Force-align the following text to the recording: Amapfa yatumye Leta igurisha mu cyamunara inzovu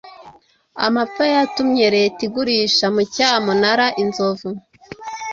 Amapfa 0.85 1.23
yatumye 1.35 1.85
Leta 1.95 2.19
igurisha 2.27 2.85
mu 2.95 3.01
cyamunara 3.13 3.85
inzovu 4.01 4.49